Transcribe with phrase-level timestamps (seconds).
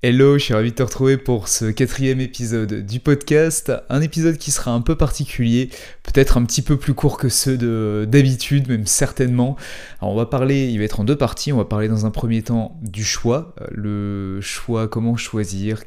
[0.00, 3.72] Hello, je suis ravi de te retrouver pour ce quatrième épisode du podcast.
[3.88, 5.70] Un épisode qui sera un peu particulier,
[6.04, 9.56] peut-être un petit peu plus court que ceux d'habitude, même certainement.
[10.00, 11.52] Alors on va parler, il va être en deux parties.
[11.52, 15.82] On va parler dans un premier temps du choix, le choix, comment choisir,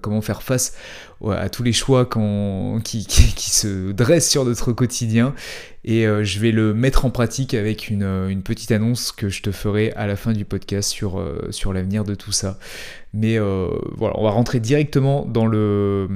[0.00, 0.74] comment faire face
[1.30, 2.08] à tous les choix
[2.84, 5.34] qui, se dressent sur notre quotidien.
[5.84, 9.52] Et euh, je vais le mettre en pratique avec une, petite annonce que je te
[9.52, 12.58] ferai à la fin du podcast sur, euh, l'avenir de tout ça.
[13.12, 16.08] Mais euh, voilà, on va rentrer directement dans le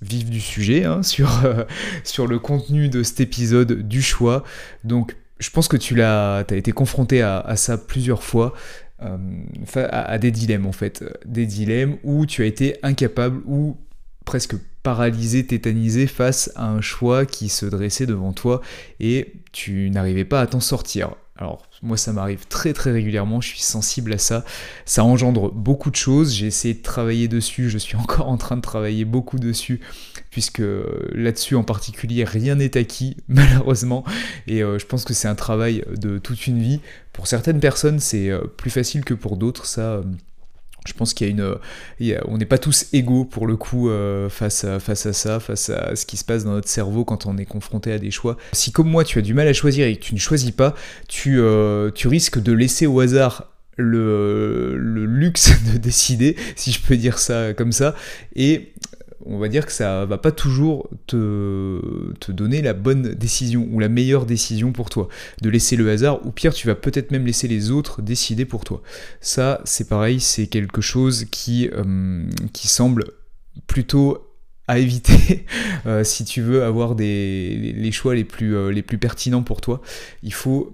[0.00, 1.02] vif du sujet, hein,
[2.04, 4.44] sur, le contenu de cet épisode du choix.
[4.84, 8.54] Donc je pense que tu as été confronté à, ça plusieurs fois.
[9.00, 13.76] à, des dilemmes en fait, des dilemmes où tu as été incapable ou
[14.26, 18.60] presque paralysé, tétanisé face à un choix qui se dressait devant toi
[19.00, 21.14] et tu n'arrivais pas à t'en sortir.
[21.38, 24.44] Alors moi ça m'arrive très très régulièrement, je suis sensible à ça,
[24.84, 28.56] ça engendre beaucoup de choses, j'ai essayé de travailler dessus, je suis encore en train
[28.56, 29.80] de travailler beaucoup dessus,
[30.30, 30.62] puisque
[31.12, 34.02] là-dessus en particulier rien n'est acquis malheureusement,
[34.46, 36.80] et euh, je pense que c'est un travail de toute une vie.
[37.12, 39.80] Pour certaines personnes c'est euh, plus facile que pour d'autres, ça...
[39.82, 40.02] Euh,
[40.86, 44.28] je pense qu'il y a une, on n'est pas tous égaux pour le coup euh,
[44.28, 47.26] face, à, face à ça, face à ce qui se passe dans notre cerveau quand
[47.26, 48.36] on est confronté à des choix.
[48.52, 50.74] Si comme moi tu as du mal à choisir et que tu ne choisis pas,
[51.08, 56.96] tu, euh, risques de laisser au hasard le, le, luxe de décider, si je peux
[56.96, 57.94] dire ça comme ça,
[58.34, 58.72] et
[59.28, 63.80] on va dire que ça va pas toujours te, te, donner la bonne décision ou
[63.80, 65.08] la meilleure décision pour toi.
[65.42, 68.64] De laisser le hasard, ou pire, tu vas peut-être même laisser les autres décider pour
[68.64, 68.82] toi.
[69.20, 73.04] Ça, c'est pareil, c'est quelque chose qui, euh, qui semble
[73.66, 74.26] plutôt
[74.68, 75.46] à éviter
[75.86, 79.60] euh, si tu veux avoir des, les choix les plus, euh, les plus pertinents pour
[79.60, 79.80] toi.
[80.22, 80.72] Il faut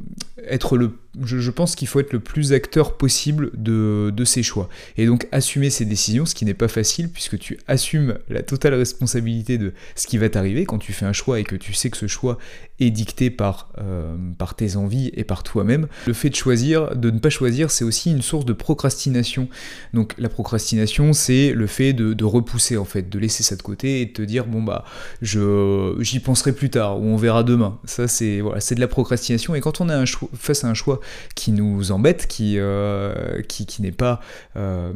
[0.49, 4.69] être le je, pense qu'il faut être le plus acteur possible de, de, ses choix.
[4.97, 8.75] Et donc assumer ses décisions, ce qui n'est pas facile, puisque tu assumes la totale
[8.75, 11.91] responsabilité de ce qui va t'arriver quand tu fais un choix et que tu sais
[11.91, 12.39] que ce choix
[12.81, 15.87] est dicté par, euh, par tes envies et par toi-même.
[16.07, 19.49] Le fait de choisir, de ne pas choisir, c'est aussi une source de procrastination.
[19.93, 23.63] Donc la procrastination, c'est le fait de, de, repousser, en fait, de laisser ça de
[23.63, 24.85] côté et de te dire, bon bah,
[25.21, 27.79] j'y penserai plus tard, ou on verra demain.
[27.85, 29.55] Ça, c'est voilà, de la procrastination.
[29.55, 31.01] Et quand on est un choix, face à un choix
[31.35, 34.21] qui nous embête, qui, euh, qui, n'est pas,
[34.57, 34.93] euh,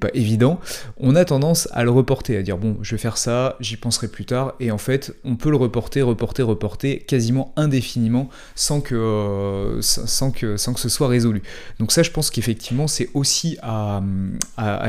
[0.00, 0.60] pas évident,
[0.98, 4.08] on a tendance à le reporter, à dire bon, je vais faire ça, j'y penserai
[4.08, 8.94] plus tard, et en fait, on peut le reporter, reporter, reporter quasiment indéfiniment sans que,
[8.94, 11.42] euh, sans que, sans que ce soit résolu.
[11.78, 14.02] Donc ça, je pense qu'effectivement, c'est aussi à,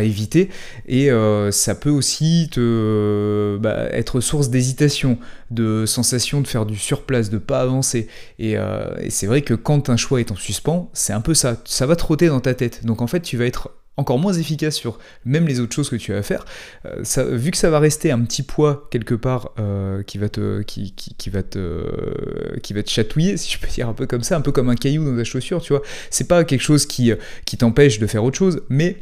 [0.02, 0.50] éviter,
[0.88, 1.10] et
[1.52, 5.18] ça peut aussi bah, être source d'hésitation,
[5.52, 8.08] de sensation de faire du surplace, de pas avancer,
[8.40, 11.58] et, et c'est vrai que quand un choix est en suspens, c'est un peu ça.
[11.66, 12.86] Ça va trotter dans ta tête.
[12.86, 15.96] Donc en fait, tu vas être encore moins efficace sur même les autres choses que
[15.96, 16.46] tu vas faire.
[16.86, 17.04] Euh,
[17.36, 20.94] vu que ça va rester un petit poids quelque part euh, qui va te qui,
[20.94, 24.38] qui, va te qui va te chatouiller, si je peux dire un peu comme ça,
[24.38, 25.82] un peu comme un caillou dans ta chaussure, tu vois.
[26.10, 27.12] C'est pas quelque chose qui
[27.46, 28.98] qui t'empêche de faire autre chose, mais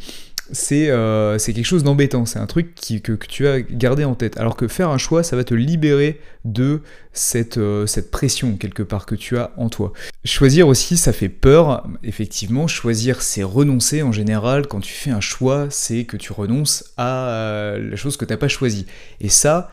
[0.71, 2.73] euh, c'est quelque chose d'embêtant, c'est un truc
[3.03, 4.37] que, tu as gardé en tête.
[4.37, 6.81] Alors que faire un choix, ça va te libérer de
[7.13, 9.93] cette, euh, cette pression quelque part que tu as en toi.
[10.25, 12.67] Choisir aussi, ça fait peur, effectivement.
[12.67, 14.67] Choisir, c'est renoncer en général.
[14.67, 18.33] Quand tu fais un choix, c'est que tu renonces à euh, la chose que tu
[18.33, 18.85] n'as pas choisie.
[19.21, 19.71] Et ça,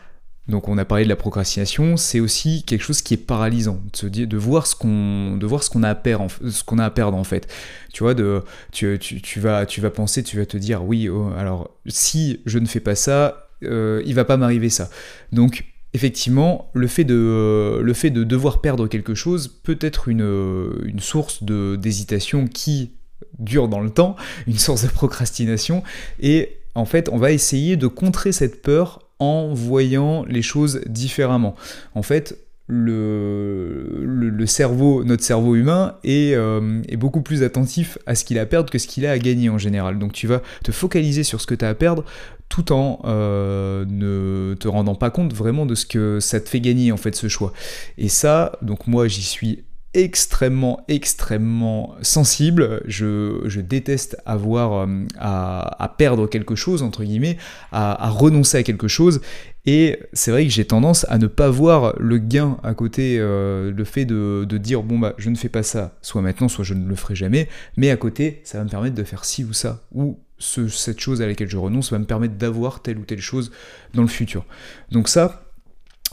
[0.48, 3.96] donc on a parlé de la procrastination, c'est aussi quelque chose qui est paralysant, de,
[3.96, 6.78] se dire, de voir ce qu'on, de voir ce qu'on a à perdre, ce qu'on
[6.78, 7.52] a à perdre en fait.
[7.92, 11.30] Tu vois, de, tu, tu, vas, tu vas penser, tu vas te dire, oui, oh,
[11.36, 14.88] alors si je ne fais pas ça, euh, il va pas m'arriver ça.
[15.32, 15.64] Donc
[15.94, 21.00] effectivement, le fait de, le fait de devoir perdre quelque chose peut être une, une
[21.00, 22.92] source de, d'hésitation qui
[23.40, 24.14] dure dans le temps,
[24.46, 25.82] une source de procrastination,
[26.20, 31.54] et en fait, on va essayer de contrer cette peur en voyant les choses différemment.
[31.94, 32.38] En fait,
[32.68, 38.42] le, cerveau, notre cerveau humain est, euh, est, beaucoup plus attentif à ce qu'il a
[38.42, 39.98] à perdre que ce qu'il a à gagner en général.
[39.98, 42.04] Donc tu vas te focaliser sur ce que tu as à perdre
[42.48, 46.60] tout en euh, ne te rendant pas compte vraiment de ce que ça te fait
[46.60, 47.52] gagner en fait ce choix.
[47.98, 49.64] Et ça, donc moi j'y suis
[49.96, 52.82] extrêmement, extrêmement sensible.
[52.86, 57.38] Je, déteste avoir euh, à, perdre quelque chose, entre guillemets,
[57.72, 59.22] à, renoncer à quelque chose.
[59.64, 63.72] Et c'est vrai que j'ai tendance à ne pas voir le gain à côté, euh,
[63.72, 66.74] le fait de, dire bon bah je ne fais pas ça, soit maintenant, soit je
[66.74, 69.52] ne le ferai jamais, mais à côté ça va me permettre de faire ci ou
[69.52, 73.20] ça, ou cette chose à laquelle je renonce va me permettre d'avoir telle ou telle
[73.20, 73.50] chose
[73.92, 74.44] dans le futur.
[74.92, 75.50] Donc ça,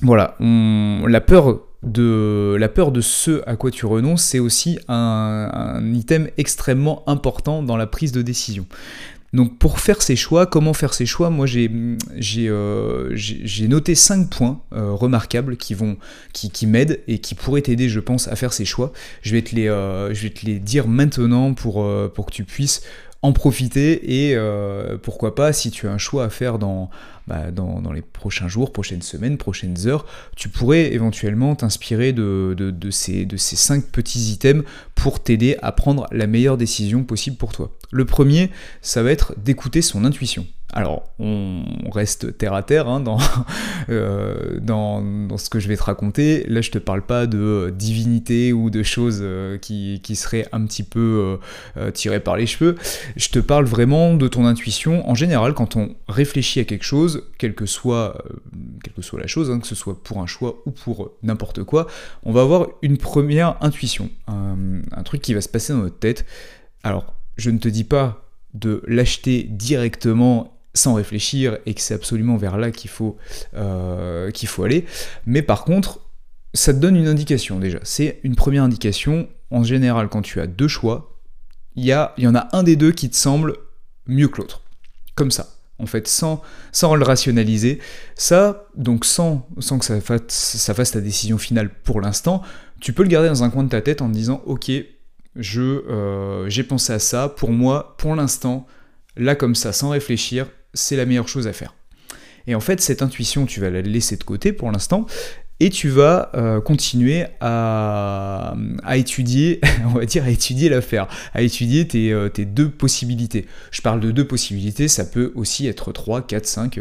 [0.02, 5.82] voilà, la peur de la peur de ce à quoi tu renonces, c'est aussi un,
[5.94, 8.66] item extrêmement important dans la prise de décision.
[9.34, 11.32] Donc pour faire ces choix, comment faire ces choix?
[11.32, 11.70] Moi j'ai
[12.48, 13.16] euh,
[13.68, 15.76] noté 5 points euh, remarquables qui,
[16.34, 18.94] qui, m'aident et qui pourraient t'aider je pense à faire ces choix.
[19.24, 19.70] Je vais te les,
[20.44, 22.84] les dire maintenant pour que tu puisses
[23.24, 24.38] en profiter et
[25.02, 26.92] pourquoi pas si tu as un choix à faire dans,
[27.28, 30.06] bah, dans, les prochains jours, prochaines semaines, prochaines heures,
[30.36, 34.64] tu pourrais éventuellement t'inspirer de, ces, de ces cinq petits items
[34.96, 37.72] pour t'aider à prendre la meilleure décision possible pour toi.
[37.92, 38.50] Le premier,
[38.82, 40.46] ça va être d'écouter son intuition.
[40.76, 43.04] Alors, on reste terre à terre hein,
[43.90, 46.46] euh, dans, ce que je vais te raconter.
[46.48, 50.82] Là, je te parle pas de divinité ou de choses euh, qui, seraient un petit
[50.82, 51.38] peu
[51.78, 52.76] euh, tirées par les cheveux.
[53.16, 55.08] Je te parle vraiment de ton intuition.
[55.08, 58.18] En général, quand on réfléchit à quelque chose, quelle que soit,
[58.84, 61.64] quelle que soit la chose, hein, que ce soit pour un choix ou pour n'importe
[61.64, 61.86] quoi,
[62.24, 66.26] on va avoir une première intuition, un truc qui va se passer dans notre tête.
[66.84, 68.24] Alors, je ne te dis pas
[68.54, 73.18] de l'acheter directement sans réfléchir et que c'est absolument vers là qu'il faut,
[73.56, 74.86] euh, faut aller.
[75.26, 76.00] Mais par contre,
[76.54, 77.80] ça te donne une indication déjà.
[77.84, 79.28] C'est une première indication.
[79.52, 81.20] En général, quand tu as deux choix,
[81.76, 83.56] il y, y en a un des deux qui te semble
[84.08, 84.62] mieux que l'autre.
[85.16, 85.50] Comme ça.
[85.80, 86.42] En fait, sans,
[86.72, 87.80] sans le rationaliser.
[88.16, 92.42] Ça, donc sans, sans que ça fasse, ça fasse ta décision finale pour l'instant,
[92.80, 94.72] tu peux le garder dans un coin de ta tête en te disant, ok,
[95.36, 98.68] je, euh, j'ai pensé à ça, pour moi, pour l'instant,
[99.16, 101.74] là comme ça, sans réfléchir, c'est la meilleure chose à faire.
[102.48, 105.06] Et en fait, cette intuition, tu vas la laisser de côté pour l'instant,
[105.60, 108.54] et tu vas euh, continuer à,
[108.96, 113.46] étudier, on va dire à étudier l'affaire, à étudier euh, tes, deux possibilités.
[113.72, 116.80] Je parle de deux possibilités, ça peut aussi être 3, 4, 5,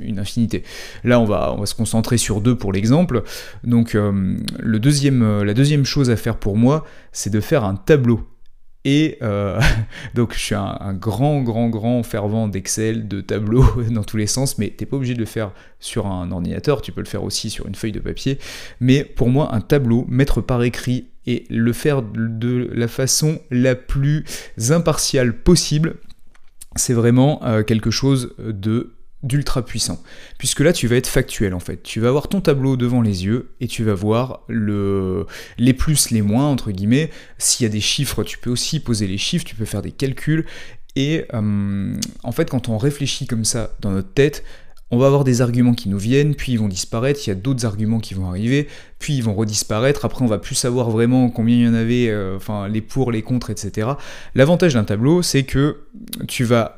[0.00, 0.62] une infinité.
[1.02, 3.22] Là, on va, se concentrer sur deux pour l'exemple.
[3.64, 8.31] Donc, euh, la deuxième chose à faire pour moi, c'est de faire un tableau
[8.84, 9.60] et euh,
[10.14, 14.58] donc je suis un, grand, grand, grand fervent d'Excel, de tableaux dans tous les sens,
[14.58, 17.50] mais t'es pas obligé de le faire sur un ordinateur, tu peux le faire aussi
[17.50, 18.38] sur une feuille de papier.
[18.80, 23.74] Mais pour moi, un tableau, mettre par écrit et le faire de la façon la
[23.74, 24.24] plus
[24.70, 25.96] impartiale possible,
[26.74, 30.02] c'est vraiment euh, quelque chose de d'ultra puissant.
[30.38, 31.82] Puisque là, tu vas être factuel en fait.
[31.82, 35.26] Tu vas avoir ton tableau devant les yeux et tu vas voir le,
[35.58, 37.10] les plus, les moins, entre guillemets.
[37.38, 39.92] S'il y a des chiffres, tu peux aussi poser les chiffres, tu peux faire des
[39.92, 40.46] calculs.
[40.96, 44.44] Et euh, en fait, quand on réfléchit comme ça dans notre tête,
[44.90, 47.34] on va avoir des arguments qui nous viennent, puis ils vont disparaître, il y a
[47.34, 51.30] d'autres arguments qui vont arriver, puis ils vont redisparaître, après on va plus savoir vraiment
[51.30, 53.92] combien il y en avait, euh, enfin les pour, les contre, etc.
[54.34, 55.84] L'avantage d'un tableau, c'est que
[56.28, 56.76] tu vas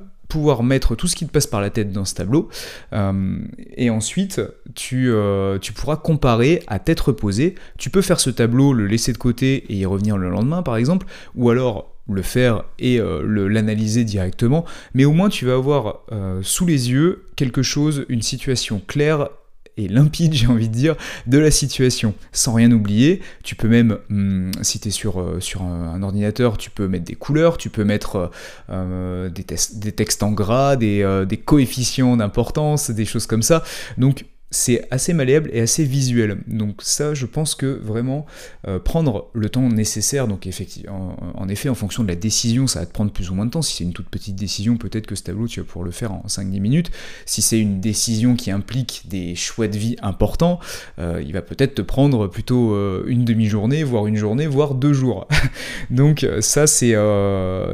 [0.62, 2.48] mettre tout ce qui te passe par la tête dans ce tableau,
[2.92, 3.38] euh,
[3.76, 4.40] et ensuite
[4.74, 7.54] tu, euh, tu, pourras comparer à tête reposée.
[7.78, 10.76] Tu peux faire ce tableau, le laisser de côté et y revenir le lendemain par
[10.76, 16.00] exemple, ou alors le faire et euh, l'analyser directement, mais au moins tu vas avoir
[16.42, 19.28] sous les yeux quelque chose, une situation claire
[19.76, 23.20] et limpide, j'ai envie de dire, de la situation, sans rien oublier.
[23.42, 27.04] Tu peux même, hum, si tu es sur, euh, sur un, ordinateur, tu peux mettre
[27.04, 28.28] des couleurs, tu peux mettre euh,
[28.70, 29.44] euh, des,
[29.74, 33.62] des, textes en gras, des, des coefficients d'importance, des choses comme ça.
[33.98, 34.24] Donc
[34.54, 36.38] c'est assez malléable et assez visuel.
[36.46, 38.24] Donc ça, je pense que vraiment
[38.68, 42.80] euh, prendre le temps nécessaire, donc effectivement, en, effet, en fonction de la décision, ça
[42.80, 43.62] va te prendre plus ou moins de temps.
[43.62, 46.12] Si c'est une toute petite décision, peut-être que ce tableau, tu vas pouvoir le faire
[46.12, 46.90] en 5-10 minutes.
[47.26, 50.60] Si c'est une décision qui implique des choix de vie importants,
[51.00, 54.92] euh, il va peut-être te prendre plutôt euh, une demi-journée, voire une journée, voire deux
[54.92, 55.26] jours.
[55.90, 56.94] donc ça, c'est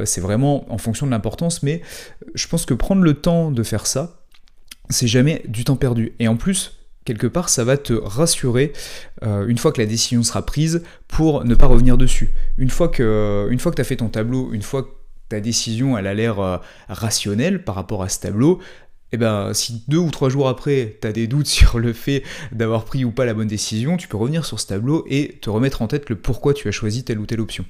[0.05, 1.81] c'est vraiment en fonction de l'importance, mais
[2.33, 4.20] je pense que prendre le temps de faire ça,
[4.91, 6.13] c'est jamais du temps perdu.
[6.19, 8.73] Et en plus, quelque part, ça va te rassurer
[9.23, 12.31] euh, une fois que la décision sera prise pour ne pas revenir dessus.
[12.57, 14.89] Une fois que, une tu as fait ton tableau, une fois que
[15.29, 16.57] ta décision a l'air euh,
[16.89, 18.59] rationnelle par rapport à ce tableau,
[19.13, 22.23] eh ben si deux ou trois jours après, tu as des doutes sur le fait
[22.51, 25.49] d'avoir pris ou pas la bonne décision, tu peux revenir sur ce tableau et te
[25.49, 27.65] remettre en tête le pourquoi tu as choisi telle ou telle option.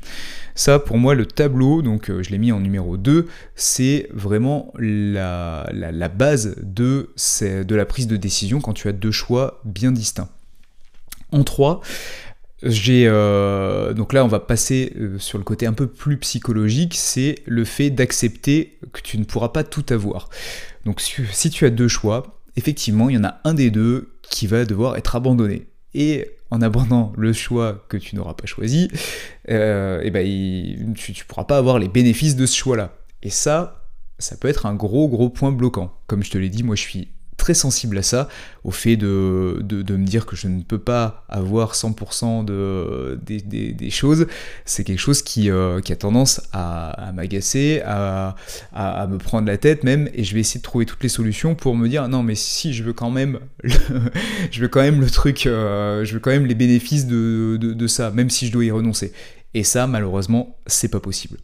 [0.56, 4.74] Ça, pour moi, le tableau, donc euh, je l'ai mis en numéro 2, c'est vraiment
[4.78, 5.66] la,
[6.14, 10.30] base de, de la prise de décision quand tu as deux choix bien distincts.
[11.32, 11.82] En 3,
[12.64, 16.96] j'ai euh, donc là on va passer euh, sur le côté un peu plus psychologique,
[16.96, 20.30] c'est le fait d'accepter que tu ne pourras pas tout avoir.
[20.86, 24.48] Donc si tu as deux choix, effectivement il y en a un des deux qui
[24.48, 25.68] va devoir être abandonné.
[25.94, 28.90] Et en abandonnant le choix que tu n'auras pas choisi,
[29.50, 30.26] euh, et ben
[30.96, 32.94] tu ne pourras pas avoir les bénéfices de ce choix-là.
[33.24, 33.88] Et ça,
[34.20, 35.94] ça peut être un gros gros point bloquant.
[36.08, 37.10] Comme je te l'ai dit, moi je suis
[37.42, 38.30] très sensible à ça,
[38.64, 43.90] au fait de, de, me dire que je ne peux pas avoir 100% de, des,
[43.90, 44.28] choses.
[44.64, 48.36] C'est quelque chose qui, euh, qui, a tendance à, m'agacer, à,
[48.74, 51.56] à, me prendre la tête même, et je vais essayer de trouver toutes les solutions
[51.56, 53.72] pour me dire non mais si je veux quand même le,
[54.52, 57.88] je veux quand même le truc, euh, je veux quand même les bénéfices de, de,
[57.88, 59.14] ça, même si je dois y renoncer.
[59.56, 61.40] Et ça, malheureusement, c'est pas possible.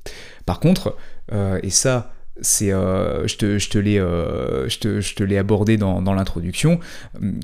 [0.45, 0.95] Par contre,
[1.33, 5.35] euh, et ça, c'est, euh, je te, je te l'ai, euh, je te, je te
[5.35, 6.79] abordé dans, dans l'introduction.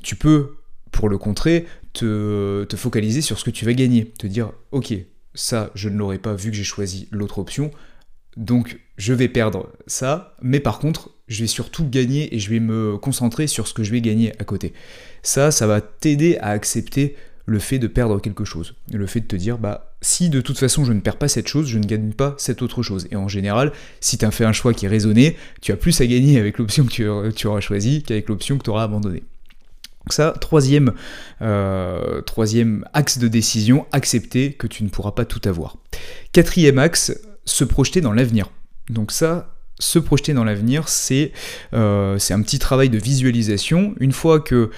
[0.02, 0.56] Tu peux,
[0.92, 4.94] pour le contrer, te, te, focaliser sur ce que tu vas gagner, te dire, ok,
[5.34, 7.70] ça, je ne l'aurais pas vu que j'ai choisi l'autre option,
[8.36, 12.60] donc je vais perdre ça, mais par contre, je vais surtout gagner et je vais
[12.60, 14.72] me concentrer sur ce que je vais gagner à côté.
[15.22, 18.74] Ça, ça va t'aider à accepter le fait de perdre quelque chose.
[18.92, 21.48] Le fait de te dire, bah, si de toute façon je ne perds pas cette
[21.48, 23.06] chose, je ne gagne pas cette autre chose.
[23.10, 26.00] Et en général, si tu as fait un choix qui est raisonné, tu as plus
[26.00, 29.22] à gagner avec l'option que tu, auras choisie qu'avec l'option que tu auras abandonnée.
[30.04, 30.92] Donc ça, troisième,
[31.40, 32.20] euh,
[32.92, 35.78] axe de décision, accepter que tu ne pourras pas tout avoir.
[36.32, 38.50] Quatrième axe, se projeter dans l'avenir.
[38.90, 41.32] Donc ça, se projeter dans l'avenir, c'est
[41.72, 43.94] euh, un petit travail de visualisation.
[43.98, 44.70] Une fois que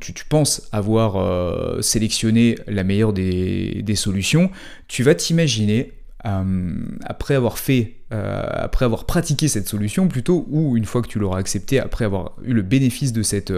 [0.00, 4.50] tu, penses avoir euh, sélectionné la meilleure des, solutions,
[4.88, 5.92] tu vas t'imaginer,
[6.24, 11.08] euh, après avoir fait, euh, après avoir pratiqué cette solution plutôt, ou une fois que
[11.08, 13.52] tu l'auras accepté, après avoir eu le bénéfice de cette,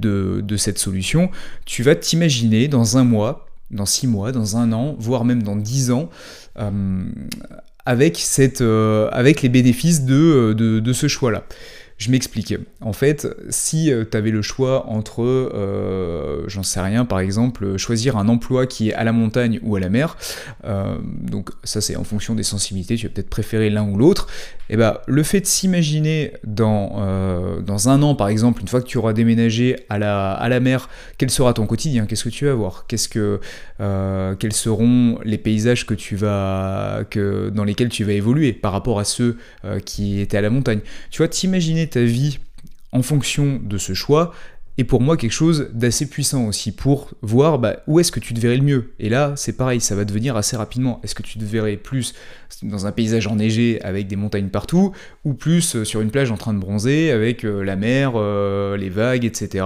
[0.00, 1.30] de, cette solution,
[1.64, 5.56] tu vas t'imaginer dans un mois, dans six mois, dans un an, voire même dans
[5.56, 6.08] dix ans,
[7.84, 11.44] avec, cette, avec les bénéfices de, de ce choix-là.
[11.98, 12.54] Je m'explique.
[12.82, 17.78] En fait, si euh, tu avais le choix entre, euh, j'en sais rien, par exemple,
[17.78, 20.18] choisir un emploi qui est à la montagne ou à la mer,
[20.66, 24.26] euh, donc ça c'est en fonction des sensibilités, tu vas peut-être préférer l'un ou l'autre,
[24.68, 28.80] et eh ben le fait de s'imaginer dans, dans un an, par exemple, une fois
[28.80, 30.88] que tu auras déménagé à la, à la mer,
[31.18, 32.04] quel sera ton quotidien?
[32.04, 32.84] Qu'est-ce que tu vas voir?
[32.88, 33.38] Qu'est-ce que,
[33.78, 38.98] Quels seront les paysages que tu vas, que, dans lesquels tu vas évoluer par rapport
[38.98, 39.36] à ceux
[39.84, 40.80] qui étaient à la montagne?
[41.12, 42.38] Tu vois, t'imaginer ta vie
[42.92, 44.32] en fonction de ce choix
[44.78, 48.34] est pour moi quelque chose d'assez puissant aussi pour voir bah, où est-ce que tu
[48.34, 48.92] te verrais le mieux.
[48.98, 51.00] Et là, c'est pareil, ça va devenir assez rapidement.
[51.02, 52.14] Est-ce que tu te verrais plus
[52.62, 54.92] dans un paysage enneigé avec des montagnes partout,
[55.24, 58.76] ou plus euh, sur une plage en train de bronzer avec euh, la mer, euh,
[58.76, 59.64] les vagues, etc.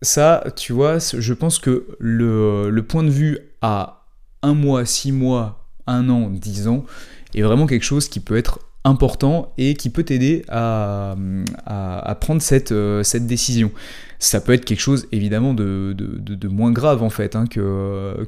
[0.00, 4.04] ça, tu vois, je pense que le, le point de vue à
[4.42, 6.84] un mois, six mois, un an, dix ans,
[7.34, 11.14] est vraiment quelque chose qui peut être important et qui peut t'aider à,
[12.20, 13.70] prendre cette, euh, cette décision
[14.18, 18.24] ça peut être quelque chose évidemment de, de, moins grave en fait hein, que,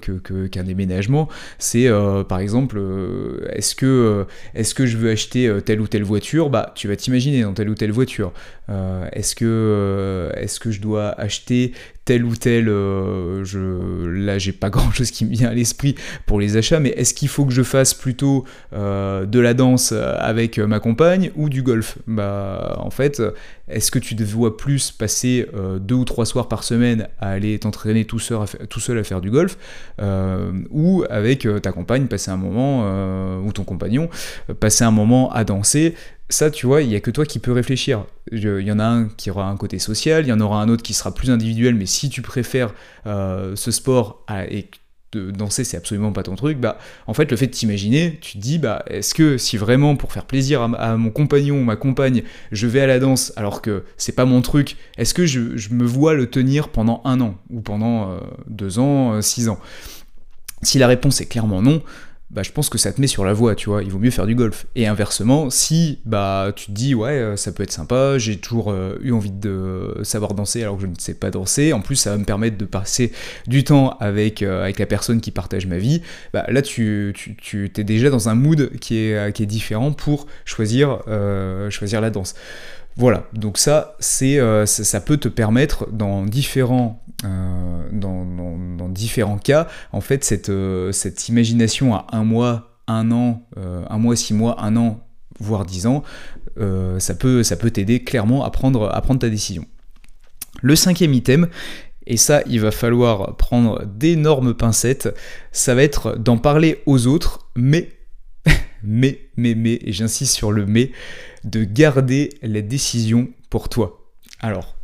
[0.49, 1.28] qu'un déménagement.
[1.59, 6.04] C'est euh, par exemple, euh, est-ce que, est que je veux acheter telle ou telle
[6.04, 6.50] voiture?
[6.50, 8.32] Bah, tu vas t'imaginer dans telle ou telle voiture.
[9.12, 11.73] est-ce que, est-ce que je dois acheter
[12.04, 16.40] tel ou tel, je, là j'ai pas grand chose qui me vient à l'esprit pour
[16.40, 20.78] les achats, mais est-ce qu'il faut que je fasse plutôt de la danse avec ma
[20.78, 21.99] compagne ou du golf?
[22.06, 23.20] Bah en fait,
[23.70, 25.46] est-ce que tu dois plus passer
[25.80, 29.56] deux ou trois soirs par semaine à aller t'entraîner tout seul, à faire, du golf,
[30.00, 34.08] euh, ou avec euh, ta compagne passer un moment, euh, ou ton compagnon,
[34.60, 35.94] passer un moment à danser,
[36.28, 38.04] ça, tu vois, il n'y a que toi qui peux réfléchir.
[38.30, 40.68] Il y en a un qui aura un côté social, il y en aura un
[40.68, 42.72] autre qui sera plus individuel, mais si tu préfères
[43.04, 44.70] ce sport et
[45.12, 48.35] de danser c'est absolument pas ton truc, bah en fait le fait de t'imaginer, tu
[48.35, 51.76] te dis bah est-ce que si vraiment pour faire plaisir à, mon compagnon ou ma
[51.76, 55.40] compagne, je vais à la danse alors que c'est pas mon truc, est-ce que je,
[55.71, 59.59] me vois le tenir pendant un an ou pendant euh, deux ans, euh, six ans?
[60.62, 61.83] Si la réponse est clairement non,
[62.30, 64.12] bah, je pense que ça te met sur la voie, tu vois, il vaut mieux
[64.12, 64.66] faire du golf.
[64.76, 68.70] Et inversement, si bah tu te dis ouais, euh, ça peut être sympa, j'ai toujours
[68.70, 71.96] euh, eu envie de savoir danser alors que je ne sais pas danser, en plus
[71.96, 73.10] ça va me permettre de passer
[73.49, 77.34] du temps avec, euh, avec la personne qui partage ma vie, bah là tu, tu,
[77.37, 81.00] tu es déjà dans un mood qui est, qui est différent pour choisir,
[81.70, 82.34] choisir la danse.
[82.97, 87.02] Voilà, donc ça, c'est, ça, peut te permettre dans différents,
[88.90, 90.52] différents cas, en fait, cette,
[90.92, 95.00] cette imagination à un mois, un an, un mois, six mois, un an,
[95.38, 96.02] voire dix ans,
[96.99, 99.64] ça peut, ça peut t'aider clairement à prendre, à prendre ta décision.
[100.61, 101.49] Le cinquième item,
[102.06, 105.14] et ça, il va falloir prendre d'énormes pincettes,
[105.52, 107.90] ça va être d'en parler aux autres, mais,
[108.82, 110.92] mais, mais, mais, et j'insiste sur le mais,
[111.44, 114.06] de garder la décision pour toi.
[114.40, 114.76] Alors,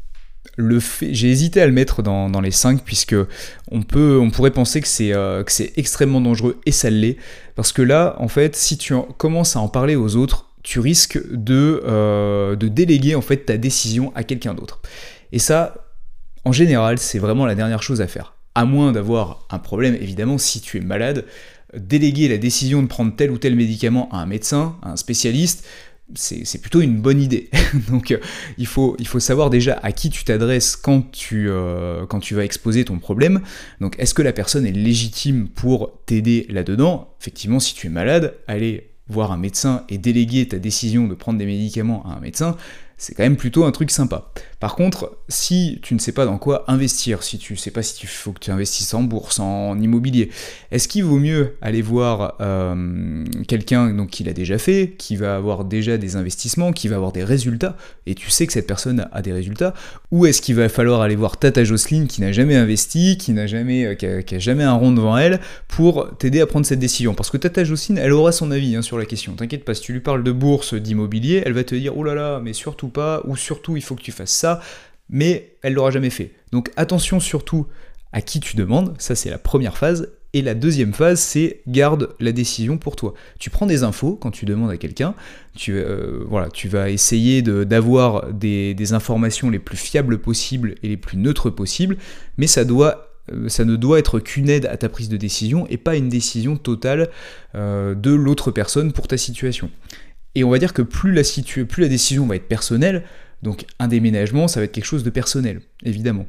[0.56, 3.16] le fait, j'ai hésité à le mettre dans, les 5 puisque
[3.70, 7.16] on, peut, on pourrait penser que c'est, euh, que c'est extrêmement dangereux et ça l'est.
[7.54, 11.20] Parce que là, en fait, si tu commences à en parler aux autres, tu risques
[11.30, 14.80] de, euh, de déléguer en fait ta décision à quelqu'un d'autre.
[15.32, 15.86] Et ça,
[16.44, 18.34] en général, c'est vraiment la dernière chose à faire.
[18.54, 21.26] À moins d'avoir un problème, évidemment, si tu es malade,
[21.76, 25.66] déléguer la décision de prendre tel ou tel médicament à un médecin, à un spécialiste,
[26.14, 27.50] c'est plutôt une bonne idée.
[27.88, 28.18] Donc euh,
[28.58, 30.80] il, faut, savoir déjà à qui tu t'adresses
[31.32, 33.40] euh, quand tu vas exposer ton problème.
[33.80, 37.14] Donc est-ce que la personne est légitime pour t'aider là-dedans?
[37.20, 41.38] Effectivement, si tu es malade, aller voir un médecin et déléguer ta décision de prendre
[41.38, 42.56] des médicaments à un médecin,
[42.96, 44.32] c'est quand même plutôt un truc sympa.
[44.58, 47.82] Par contre, si tu ne sais pas dans quoi investir, si tu ne sais pas
[47.82, 50.30] si tu faut que tu investisses en bourse, en immobilier,
[50.70, 55.36] est-ce qu'il vaut mieux aller voir euh, quelqu'un donc qui l'a déjà fait, qui va
[55.36, 59.06] avoir déjà des investissements, qui va avoir des résultats, et tu sais que cette personne
[59.12, 59.74] a des résultats,
[60.10, 63.46] ou est-ce qu'il va falloir aller voir Tata Jocelyne qui n'a jamais investi, qui n'a
[63.46, 67.12] jamais, euh, qui a, jamais un rond devant elle, pour t'aider à prendre cette décision?
[67.12, 69.34] Parce que Tata Jocelyne, elle aura son avis hein, sur la question.
[69.34, 72.14] T'inquiète pas, si tu lui parles de bourse, d'immobilier, elle va te dire oh là
[72.14, 74.45] là, mais surtout pas, ou surtout il faut que tu fasses ça
[75.08, 76.32] mais elle l'aura jamais fait.
[76.52, 77.66] Donc attention surtout
[78.12, 80.08] à qui tu demandes, ça c'est la première phase.
[80.32, 83.14] Et la deuxième phase, c'est garde la décision pour toi.
[83.38, 85.14] Tu prends des infos quand tu demandes à quelqu'un,
[85.56, 90.96] tu, euh, voilà, tu vas essayer d'avoir des, informations les plus fiables possibles et les
[90.98, 91.96] plus neutres possibles,
[92.36, 95.66] mais ça, doit, euh, ça ne doit être qu'une aide à ta prise de décision
[95.68, 97.08] et pas une décision totale
[97.54, 99.70] euh, de l'autre personne pour ta situation.
[100.34, 101.22] Et on va dire que plus la,
[101.64, 103.04] plus la décision va être personnelle,
[103.42, 106.26] donc un déménagement, ça va être quelque chose de personnel, évidemment.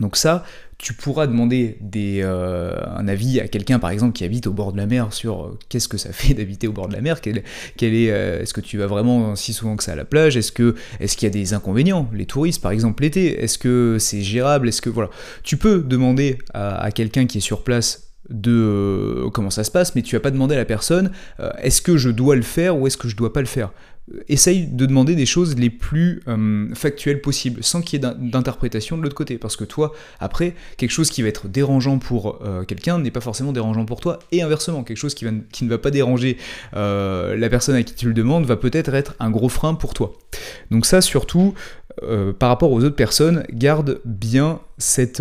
[0.00, 0.44] Donc ça,
[0.78, 4.76] tu pourras demander euh, un avis à quelqu'un, par exemple, qui habite au bord de
[4.76, 7.38] la mer sur euh, qu'est-ce que ça fait d'habiter au bord de la mer, quel,
[7.38, 10.50] est, euh, est-ce que tu vas vraiment si souvent que ça à la plage, est-ce
[10.50, 14.22] que est-ce qu'il y a des inconvénients, les touristes par exemple l'été, est-ce que c'est
[14.22, 15.10] gérable, est-ce que voilà,
[15.44, 20.02] tu peux demander à, quelqu'un qui est sur place de comment ça se passe, mais
[20.02, 21.12] tu vas pas demander à la personne
[21.58, 23.70] est-ce que je dois le faire ou est-ce que je dois pas le faire?
[24.28, 28.98] Essaye de demander des choses les plus euh, factuelles possibles, sans qu'il y ait d'interprétation
[28.98, 29.38] de l'autre côté.
[29.38, 33.22] Parce que toi, après, quelque chose qui va être dérangeant pour euh, quelqu'un n'est pas
[33.22, 36.36] forcément dérangeant pour toi, et inversement, quelque chose qui, ne va pas déranger
[36.76, 39.94] euh, la personne à qui tu le demandes va peut-être être un gros frein pour
[39.94, 40.12] toi.
[40.70, 41.54] Donc ça, surtout,
[42.40, 45.20] par rapport aux autres personnes, garde bien cette...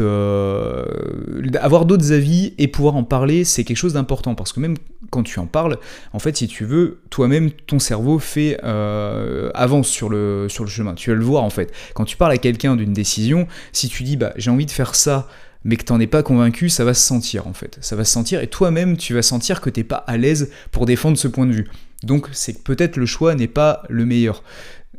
[1.59, 4.75] avoir d'autres avis et pouvoir en parler, c'est quelque chose d'important, parce que même
[5.11, 5.77] quand tu en parles,
[6.13, 10.69] en fait, si tu veux, toi-même, ton cerveau fait euh, avance sur le, sur le
[10.69, 10.93] chemin.
[10.95, 11.71] Tu vas le voir en fait.
[11.93, 14.95] Quand tu parles à quelqu'un d'une décision, si tu dis bah j'ai envie de faire
[14.95, 15.27] ça,
[15.63, 17.77] mais que t'en es pas convaincu, ça va se sentir en fait.
[17.81, 20.85] Ça va se sentir et toi-même tu vas sentir que t'es pas à l'aise pour
[20.85, 21.69] défendre ce point de vue.
[22.03, 24.43] Donc c'est que peut-être le choix n'est pas le meilleur.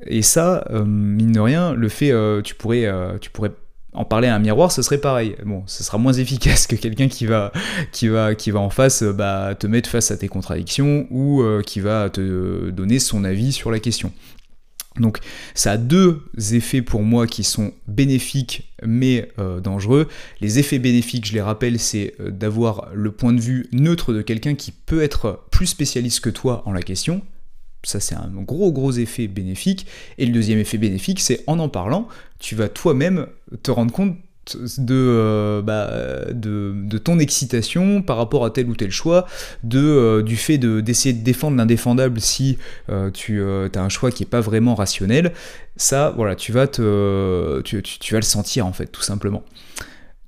[0.07, 3.53] Et ça, euh, mine de rien, le fait, euh, tu pourrais, tu pourrais
[3.95, 5.37] en parler à un miroir, ce serait pareil.
[5.45, 7.53] Bon, ce sera moins efficace que quelqu'un qui va,
[7.93, 11.43] qui, va, qui va en face euh, bah, te mettre face à tes contradictions ou
[11.43, 14.13] euh, qui va te donner son avis sur la question.
[15.01, 15.19] Donc
[15.55, 20.09] ça a deux effets pour moi qui sont bénéfiques mais euh, dangereux.
[20.41, 24.55] Les effets bénéfiques, je les rappelle, c'est d'avoir le point de vue neutre de quelqu'un
[24.55, 27.23] qui peut être plus spécialiste que toi en la question,
[27.85, 29.87] ça, c'est un gros, gros effet bénéfique.
[30.19, 33.27] Et le deuxième effet bénéfique, c'est en en parlant, tu vas toi-même
[33.63, 34.17] te rendre compte
[34.79, 35.91] de, euh, bah,
[36.33, 39.27] de, ton excitation par rapport à tel ou tel choix,
[39.75, 42.59] euh, du fait d'essayer de, défendre l'indéfendable si
[42.91, 45.33] euh, tu as un choix qui n'est pas vraiment rationnel,
[45.77, 49.43] ça, voilà, tu vas, te, tu, vas le sentir en fait, tout simplement.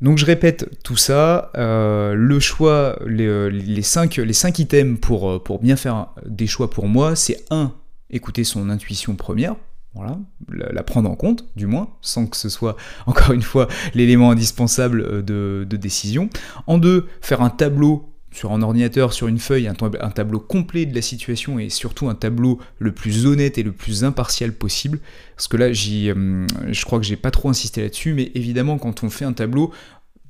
[0.00, 5.58] Donc je répète tout ça, euh, le choix, les, euh, cinq, items pour, euh, pour
[5.58, 7.72] bien faire des choix pour moi, c'est un,
[8.10, 9.56] écouter son intuition première,
[9.94, 10.18] voilà,
[10.50, 15.24] la, prendre en compte, du moins, sans que ce soit, encore une fois, l'élément indispensable
[15.24, 16.28] de, de, décision.
[16.66, 20.94] En deux, faire un tableau sur un ordinateur, sur une feuille, un, tableau complet de
[20.94, 24.98] la situation et surtout un tableau le plus honnête et le plus impartial possible.
[25.36, 29.04] Parce que là, euh, je crois que j'ai pas trop insisté là-dessus, mais évidemment, quand
[29.04, 29.72] on fait un tableau,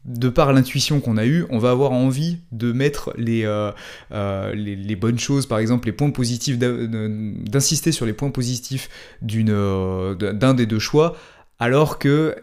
[0.04, 3.72] de par l'intuition qu'on a eue, on va avoir envie de mettre les, euh,
[4.12, 8.88] euh, les, bonnes choses, par exemple les points positifs, d'insister sur les points positifs
[9.20, 11.16] d'un des deux choix,
[11.58, 12.36] alors que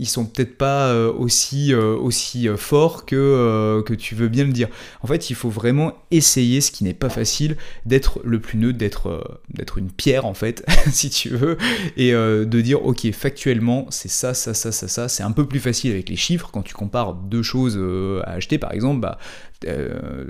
[0.00, 4.52] ils sont peut-être pas euh, aussi, euh, aussi euh, forts que, tu veux bien le
[4.52, 4.68] dire.
[5.02, 8.78] En fait, il faut vraiment essayer, ce qui n'est pas facile, d'être le plus neutre,
[8.78, 11.58] d'être d'être une pierre en fait, si tu veux,
[11.98, 15.08] et de dire ok, factuellement, c'est ça, ça, ça, ça, ça.
[15.08, 17.78] C'est un peu plus facile avec les chiffres quand tu compares deux choses
[18.24, 19.00] à acheter, par exemple.
[19.00, 19.18] Bah,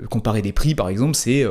[0.09, 1.45] comparer des prix par exemple c'est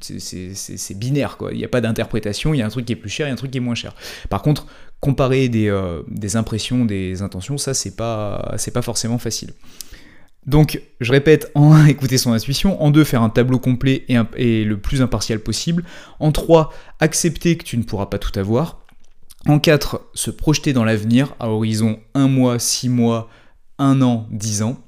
[0.00, 2.96] c'est binaire quoi il n'y a pas d'interprétation il y a un truc qui est
[2.96, 3.94] plus cher il y a un truc qui est moins cher
[4.28, 4.66] par contre
[5.02, 6.02] comparer des, euh,
[6.34, 9.52] impressions, des intentions, ça c'est pas, pas forcément facile.
[10.46, 14.16] Donc, je répète, en 1, écouter son intuition, en 2, faire un tableau complet et,
[14.36, 15.84] et, le plus impartial possible,
[16.20, 18.78] en 3, accepter que tu ne pourras pas tout avoir,
[19.46, 23.28] en 4, se projeter dans l'avenir à horizon 1 mois, 6 mois,
[23.78, 24.78] 1 an, 10 ans,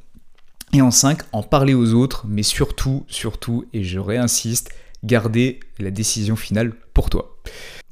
[0.80, 4.70] en 5, en parler aux autres, mais surtout, surtout, et je réinsiste,
[5.04, 7.36] garder la décision finale pour toi.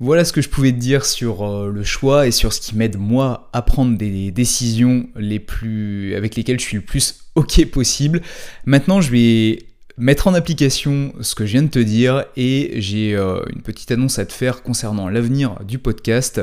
[0.00, 2.74] Voilà ce que je pouvais te dire sur euh, le choix et sur ce qui
[2.74, 7.66] m'aide moi à prendre des décisions les plus avec lesquelles je suis le plus ok
[7.66, 8.22] possible.
[8.64, 9.66] Maintenant, je vais
[9.98, 13.90] mettre en application ce que je viens de te dire et j'ai euh, une petite
[13.90, 16.40] annonce à te faire concernant l'avenir du podcast.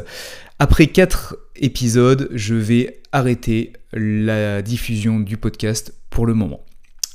[0.62, 6.66] Après 4 épisodes, je vais arrêter la diffusion du podcast pour le moment.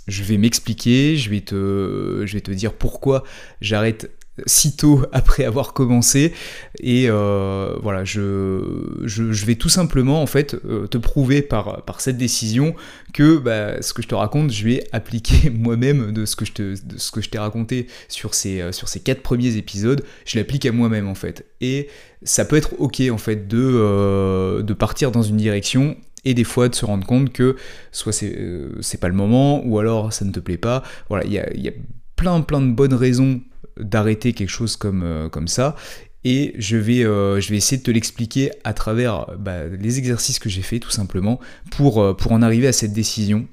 [0.09, 3.22] Je vais m'expliquer, je vais te, je vais te dire pourquoi
[3.61, 4.11] j'arrête
[4.47, 6.33] sitôt après avoir commencé.
[6.81, 12.01] Et euh, voilà je, je, vais tout simplement en fait euh, te prouver par, par
[12.01, 12.75] cette décision
[13.12, 16.53] que bah, ce que je te raconte je vais appliquer moi-même de ce que je
[16.53, 20.05] te ce que je t'ai raconté sur ces euh, sur ces quatre premiers épisodes.
[20.25, 21.47] Je l'applique à moi-même en fait.
[21.61, 21.88] Et
[22.23, 26.70] ça peut être ok en fait de, de partir dans une direction et des fois
[26.70, 27.57] de se rendre compte que
[27.92, 30.83] soit c'est pas le moment ou alors ça ne te plaît pas.
[31.09, 31.73] Voilà il y a, y a
[32.16, 33.42] plein plein de bonnes raisons
[33.79, 35.77] d'arrêter quelque chose comme, euh, comme ça.
[36.24, 40.38] Et je vais, euh, je vais essayer de te l'expliquer à travers bah, les exercices
[40.38, 41.38] que j'ai fait tout simplement
[41.70, 43.46] pour, euh, pour en arriver à cette décision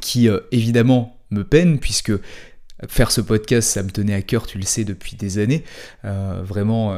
[0.00, 2.12] qui évidemment me peine puisque
[2.86, 5.64] faire ce podcast, ça me tenait à cœur, tu le sais, depuis des années,
[6.04, 6.96] vraiment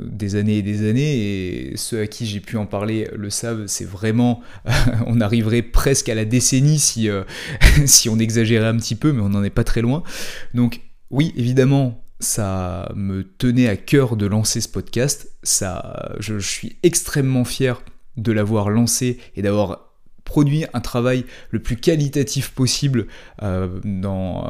[0.00, 3.68] des années et des années, et ceux à qui j'ai pu en parler le savent,
[3.68, 4.42] c'est vraiment,
[5.06, 7.08] on arriverait presque à la décennie si,
[7.86, 10.02] si on exagérait un petit peu, mais on n'en est pas très loin.
[10.52, 10.80] Donc
[11.16, 15.32] oui, évidemment, ça me tenait à cœur de lancer ce podcast.
[15.42, 17.80] Ça, je, suis extrêmement fier
[18.18, 19.85] de l'avoir lancé et d'avoir
[20.26, 23.06] produit un travail le plus qualitatif possible
[23.42, 23.68] euh,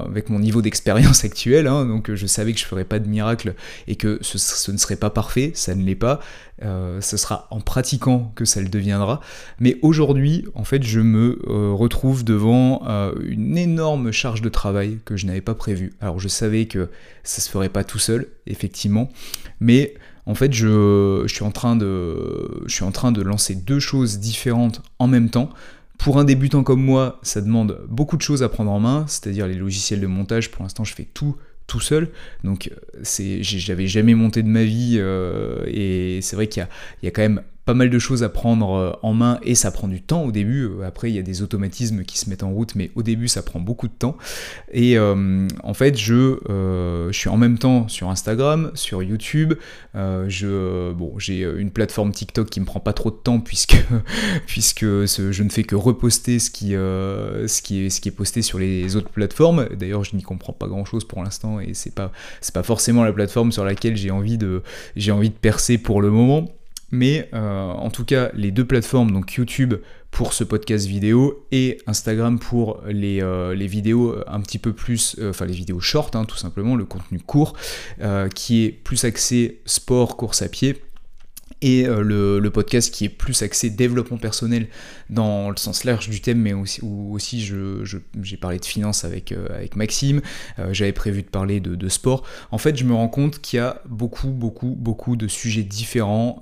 [0.04, 1.68] avec mon niveau d'expérience actuel.
[1.68, 1.86] Hein.
[1.86, 3.54] donc je savais que je ne ferais pas de miracle
[3.86, 6.18] et que ce, ne serait pas parfait, ça ne l'est pas.
[6.62, 9.20] Euh, ce sera en pratiquant que ça le deviendra.
[9.60, 12.82] Mais aujourd'hui, en fait, je me euh, retrouve devant
[13.20, 15.92] une énorme charge de travail que je n'avais pas prévue.
[16.00, 16.88] Alors je savais que
[17.22, 19.10] ça se ferait pas tout seul, effectivement,
[19.60, 19.94] mais
[20.26, 25.50] en fait, je, suis en train de, lancer deux choses différentes en même temps.
[25.98, 29.46] Pour un débutant comme moi, ça demande beaucoup de choses à prendre en main, c'est-à-dire
[29.46, 30.50] les logiciels de montage.
[30.50, 31.36] Pour l'instant, je fais tout
[31.66, 32.10] tout seul.
[32.44, 32.70] Donc,
[33.02, 36.66] c'est, j'avais jamais monté de ma vie euh, et c'est vrai qu'il
[37.02, 39.72] y a quand même pas mal de choses à prendre euh, en main et ça
[39.72, 40.64] prend du temps au début.
[40.64, 43.26] Euh, après, il y a des automatismes qui se mettent en route, mais au début,
[43.26, 44.16] ça prend beaucoup de temps.
[44.72, 49.55] Et euh, en fait, je, suis en même temps sur Instagram, sur YouTube.
[50.29, 53.76] j'ai une plateforme TikTok qui me prend pas trop de temps puisque,
[54.46, 59.68] je ne fais que reposter ce qui, est, posté sur les autres plateformes.
[59.76, 62.12] D'ailleurs, je n'y comprends pas grand chose pour l'instant et c'est pas,
[62.55, 64.62] pas forcément la plateforme sur laquelle j'ai envie de
[65.40, 66.56] percer pour le moment.
[66.90, 69.75] Mais euh, en tout cas, les deux plateformes, donc YouTube
[70.11, 75.31] pour ce podcast vidéo et Instagram pour les, euh, vidéos un petit peu plus, euh,
[75.31, 77.55] enfin les vidéos short, hein, tout simplement, le contenu court,
[78.35, 80.83] qui est plus axé sport, course à pied
[81.62, 82.03] et euh,
[82.40, 84.69] le, podcast qui est plus axé développement personnel
[85.11, 89.33] dans le sens large du thème, mais aussi, où aussi j'ai parlé de finance avec,
[89.33, 90.21] euh, avec Maxime,
[90.59, 92.25] euh, j'avais prévu de parler de, de, sport.
[92.51, 96.38] En fait, je me rends compte qu'il y a beaucoup, beaucoup, beaucoup de sujets différents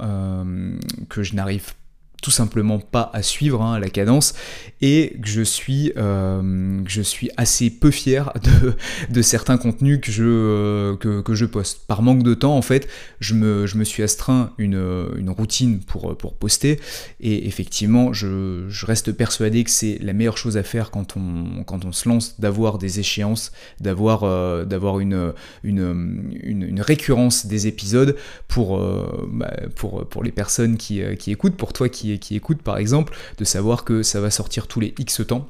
[1.09, 1.84] que je n'arrive pas
[2.25, 4.33] tout simplement pas à suivre hein, la cadence
[4.81, 8.73] et que je suis, euh, je suis assez peu fier de,
[9.13, 11.87] de certains contenus que je, euh, que, je poste.
[11.87, 12.89] Par manque de temps, en fait,
[13.21, 16.81] je me, je me suis astreint une, une routine pour, pour poster
[17.21, 21.63] et effectivement, je, je reste persuadé que c'est la meilleure chose à faire quand on,
[21.65, 27.67] quand on se lance, d'avoir des échéances, d'avoir euh, d'avoir une, une, une, récurrence des
[27.67, 28.17] épisodes
[28.49, 28.81] pour,
[29.29, 33.17] bah, pour, pour les personnes qui, qui écoutent, pour toi qui qui écoutent par exemple,
[33.39, 35.49] de savoir que ça va sortir tous les X temps.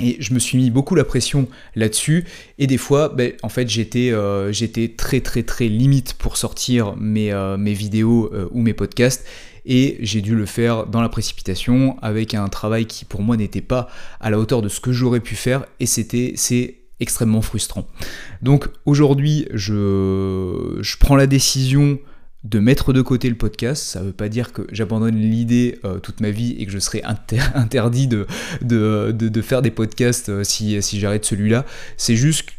[0.00, 2.24] Et je me suis mis beaucoup la pression là-dessus.
[2.58, 4.52] Et des fois, ben, en fait, j'étais euh,
[4.96, 9.26] très très très limite pour sortir mes, euh, mes vidéos euh, ou mes podcasts.
[9.66, 13.60] Et j'ai dû le faire dans la précipitation, avec un travail qui pour moi n'était
[13.60, 13.88] pas
[14.20, 15.66] à la hauteur de ce que j'aurais pu faire.
[15.80, 17.86] Et c'était c'est extrêmement frustrant.
[18.40, 21.98] Donc aujourd'hui, je, je prends la décision
[22.44, 23.82] de mettre de côté le podcast.
[23.82, 26.78] Ça ne veut pas dire que j'abandonne l'idée euh, toute ma vie et que je
[26.78, 27.02] serai
[27.54, 28.26] interdit de,
[29.42, 31.64] faire des podcasts euh, si, j'arrête celui-là.
[31.96, 32.50] C'est juste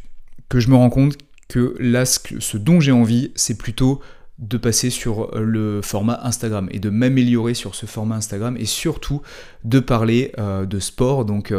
[0.50, 4.02] que je me rends compte que là, ce, dont j'ai envie, c'est plutôt
[4.38, 9.22] de passer sur le format Instagram et de m'améliorer sur ce format Instagram et surtout
[9.66, 11.26] de parler de sport.
[11.26, 11.54] Donc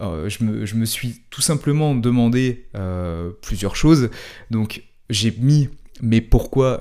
[0.00, 2.66] je, me, suis tout simplement demandé
[3.42, 4.08] plusieurs choses.
[4.50, 5.68] Donc j'ai mis
[6.02, 6.80] mais pourquoi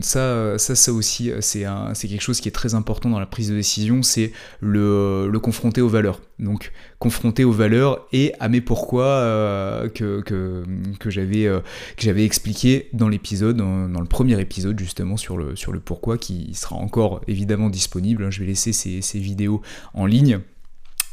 [0.00, 1.64] ça, ça, ça aussi, c'est
[2.00, 5.80] quelque chose qui est très important dans la prise de décision, c'est le, le, confronter
[5.80, 6.20] aux valeurs.
[6.38, 10.64] Donc, confronter aux valeurs et à mes pourquoi euh, que, que,
[11.00, 16.16] que j'avais expliqué dans l'épisode, dans, le premier épisode justement sur le, sur le pourquoi,
[16.16, 18.30] qui sera encore évidemment disponible.
[18.30, 19.62] Je vais laisser ces, ces vidéos
[19.94, 20.40] en ligne.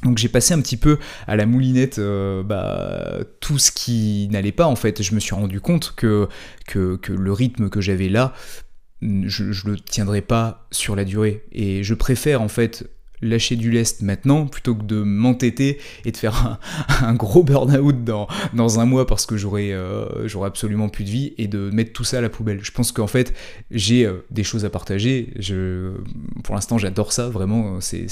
[0.04, 4.52] Donc j'ai passé un petit peu à la moulinette euh, bah, tout ce qui n'allait
[4.52, 5.02] pas en fait.
[5.02, 6.28] Je me suis rendu compte que,
[6.76, 8.34] le rythme que j'avais là,
[9.02, 11.44] je ne le tiendrai pas sur la durée.
[11.52, 12.90] Et je préfère en fait
[13.22, 16.60] lâcher du lest maintenant plutôt que de m'entêter et de faire
[17.02, 21.34] un, gros burn-out dans, dans un mois parce que j'aurais euh, absolument plus de vie
[21.38, 22.60] et de mettre tout ça à la poubelle.
[22.64, 23.34] Je pense qu'en fait
[23.70, 25.34] j'ai euh, des choses à partager.
[25.38, 25.92] Je,
[26.44, 28.08] pour l'instant j'adore ça, vraiment c'est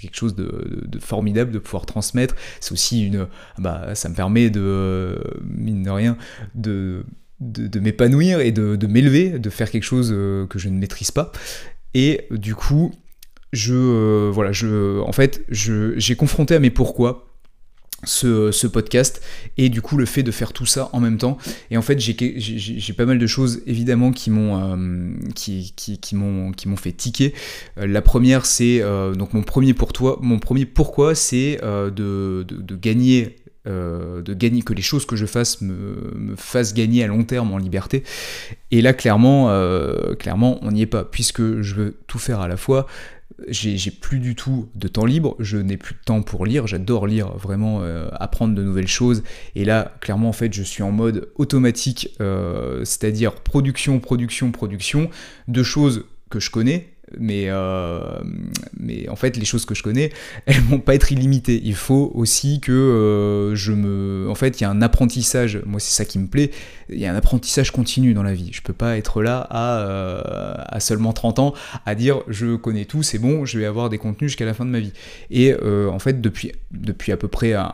[0.00, 2.34] quelque chose de, formidable de pouvoir transmettre.
[2.60, 3.26] C'est aussi une...
[3.58, 6.16] Bah, ça me permet de, mine de rien,
[6.54, 7.04] de
[7.80, 11.32] m'épanouir et de, de m'élever, de faire quelque chose euh, que je ne maîtrise pas.
[11.94, 12.92] Et du coup,
[13.52, 17.24] je, euh, voilà, je, en fait, j'ai confronté à mes pourquoi
[18.04, 19.20] ce, podcast
[19.56, 21.36] et du coup le fait de faire tout ça en même temps.
[21.72, 26.14] Et en fait j'ai pas mal de choses évidemment qui m'ont euh, qui, qui, qui
[26.14, 27.34] m'ont qui m'ont fait tiquer.
[27.76, 28.80] Euh, la première c'est
[29.16, 34.72] donc mon premier pour toi mon premier pourquoi c'est de, de, gagner de gagner, que
[34.72, 38.02] les choses que je fasse me, me, fassent gagner à long terme en liberté.
[38.70, 39.48] Et là, clairement,
[40.18, 42.86] clairement, on n'y est pas, puisque je veux tout faire à la fois
[43.46, 47.06] j'ai plus du tout de temps libre, je n'ai plus de temps pour lire, j'adore
[47.06, 49.22] lire, vraiment euh, apprendre de nouvelles choses.
[49.54, 55.10] Et là, clairement, en fait, je suis en mode automatique, euh, c'est-à-dire production, production, production,
[55.46, 58.00] de choses que je connais, mais, euh,
[58.78, 60.12] mais en fait, les choses que je connais,
[60.46, 61.60] elles vont pas être illimitées.
[61.64, 64.28] Il faut aussi que euh, je me.
[64.28, 66.50] En fait, il y a un apprentissage, moi, c'est ça qui me plaît,
[66.90, 68.50] il y a un apprentissage continu dans la vie.
[68.52, 71.54] Je peux pas être là à, euh, à seulement 30 ans
[71.86, 74.64] à dire je connais tout, c'est bon, je vais avoir des contenus jusqu'à la fin
[74.64, 74.92] de ma vie.
[75.30, 77.72] Et en fait, depuis, depuis à peu près un,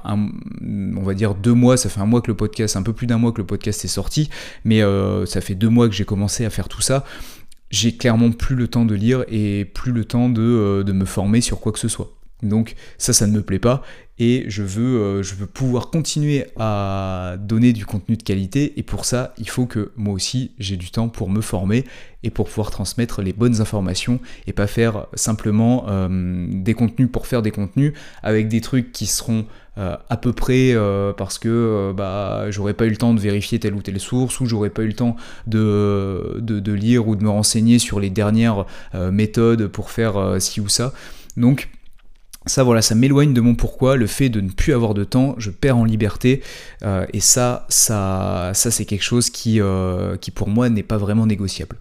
[0.96, 3.06] on va dire deux mois, ça fait un mois que le podcast, un peu plus
[3.06, 4.30] d'un mois que le podcast est sorti,
[4.64, 4.82] mais
[5.26, 7.04] ça fait deux mois que j'ai commencé à faire tout ça
[7.74, 11.40] j'ai clairement plus le temps de lire et plus le temps de, euh, me former
[11.40, 12.12] sur quoi que ce soit.
[12.44, 13.82] Donc ça, ça ne me plaît pas
[14.18, 18.84] et je veux, euh, je veux pouvoir continuer à donner du contenu de qualité et
[18.84, 21.84] pour ça, il faut que moi aussi j'ai du temps pour me former
[22.22, 27.26] et pour pouvoir transmettre les bonnes informations et pas faire simplement euh, des contenus pour
[27.26, 29.46] faire des contenus avec des trucs qui seront
[29.78, 30.76] euh, à peu près
[31.16, 34.46] parce que bah, j'aurais pas eu le temps de vérifier telle ou telle source ou
[34.46, 35.16] j'aurais pas eu le temps
[35.48, 40.60] de, de, de, lire ou de me renseigner sur les dernières méthodes pour faire ci
[40.60, 40.92] ou ça.
[41.36, 41.68] Donc
[42.46, 45.34] ça voilà, ça m'éloigne de mon pourquoi, le fait de ne plus avoir de temps,
[45.38, 46.42] je perds en liberté,
[46.82, 50.98] euh, et ça, ça, ça c'est quelque chose qui, euh, qui pour moi n'est pas
[50.98, 51.76] vraiment négociable.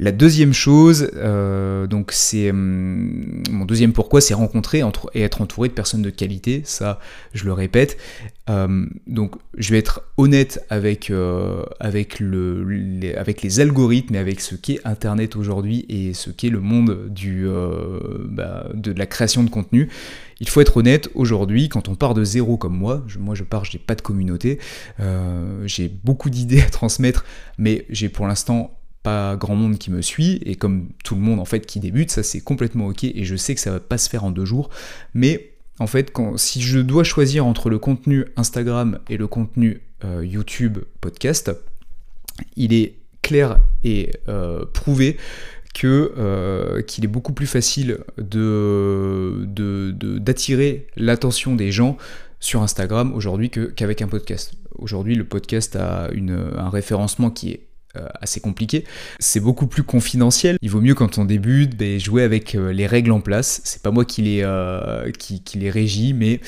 [0.00, 4.82] La deuxième chose, euh, donc c'est hum, mon deuxième pourquoi, c'est rencontrer
[5.14, 6.62] et être entouré de personnes de qualité.
[6.64, 6.98] Ça,
[7.32, 7.96] je le répète.
[8.48, 14.56] Hum, donc, je vais être honnête avec euh, avec le les, algorithmes et avec ce
[14.56, 19.88] qu'est Internet aujourd'hui et ce qu'est le monde euh, bah, de la création de contenu.
[20.40, 23.64] Il faut être honnête, aujourd'hui, quand on part de zéro comme moi, moi je pars,
[23.64, 24.58] je n'ai pas de communauté,
[25.64, 27.24] j'ai beaucoup d'idées à transmettre,
[27.56, 31.38] mais j'ai pour l'instant pas grand monde qui me suit, et comme tout le monde
[31.38, 33.98] en fait qui débute, ça c'est complètement ok, et je sais que ça va pas
[33.98, 34.70] se faire en deux jours,
[35.14, 39.80] mais en fait, quand, si je dois choisir entre le contenu Instagram et le contenu
[40.04, 41.50] euh, YouTube podcast,
[42.56, 45.16] il est clair et euh, prouvé
[45.74, 49.46] que euh, qu'il est beaucoup plus facile de,
[50.18, 51.96] d'attirer l'attention des gens
[52.38, 54.52] sur Instagram aujourd'hui qu'avec un podcast.
[54.76, 57.66] Aujourd'hui, le podcast a une, un référencement qui est
[58.20, 58.84] assez compliqué.
[59.18, 60.56] C'est beaucoup plus confidentiel.
[60.62, 63.60] Il vaut mieux quand on débute jouer avec euh, les règles en place.
[63.64, 66.40] C'est pas moi qui les, euh, qui, les régis, mais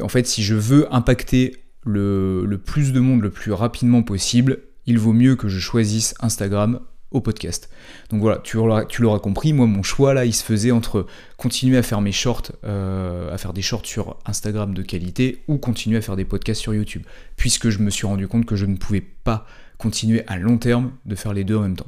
[0.00, 4.60] en fait, si je veux impacter le, le plus de monde le plus rapidement possible,
[4.86, 7.70] il vaut mieux que je choisisse Instagram au podcast.
[8.10, 11.82] Donc voilà, tu l'auras compris, moi mon choix là, il se faisait entre continuer à
[11.82, 16.16] faire mes shorts, à faire des shorts sur Instagram de qualité ou continuer à faire
[16.16, 17.04] des podcasts sur YouTube,
[17.36, 19.46] puisque je me suis rendu compte que je ne pouvais pas
[19.78, 21.86] continuer à long terme de faire les deux en même temps.